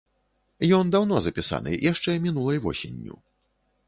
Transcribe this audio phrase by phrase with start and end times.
[0.77, 3.15] Ён даўно запісаны, яшчэ мінулай восенню.